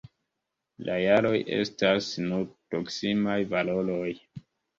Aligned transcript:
La 0.87 0.95
jaroj 1.01 1.33
estas 1.57 2.07
nur 2.25 2.47
proksimaj 2.73 3.37
valoroj. 3.53 4.11